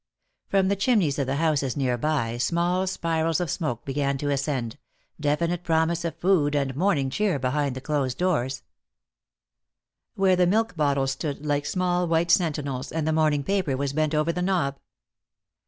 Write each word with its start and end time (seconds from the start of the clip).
From 0.49 0.67
the 0.67 0.75
chimneys 0.75 1.19
of 1.19 1.27
the 1.27 1.35
houses 1.35 1.77
nearby 1.77 2.39
small 2.39 2.87
spirals 2.87 3.39
of 3.39 3.51
smoke 3.51 3.85
began 3.85 4.17
to 4.17 4.31
ascend, 4.31 4.79
definite 5.19 5.63
promise 5.63 6.03
of 6.03 6.17
food 6.17 6.55
and 6.55 6.75
morning 6.75 7.11
cheer 7.11 7.37
behind 7.37 7.75
the 7.75 7.81
closed 7.81 8.17
doors, 8.17 8.63
where 10.15 10.35
the 10.35 10.47
milk 10.47 10.75
bottles 10.75 11.11
stood 11.11 11.45
like 11.45 11.67
small 11.67 12.07
white 12.07 12.31
sentinels 12.31 12.91
and 12.91 13.07
the 13.07 13.13
morning 13.13 13.43
paper 13.43 13.77
was 13.77 13.93
bent 13.93 14.15
over 14.15 14.31
the 14.31 14.41
knob. 14.41 14.79